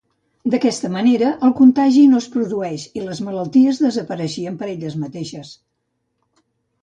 D'aquesta 0.51 0.89
manera 0.93 1.27
el 1.47 1.51
contagi 1.59 2.05
no 2.13 2.21
es 2.23 2.27
produeix 2.35 2.85
i 2.99 3.03
les 3.09 3.21
malalties 3.27 3.81
desapareixien 3.83 4.57
per 4.61 4.69
elles 4.71 4.95
mateixes. 5.03 5.53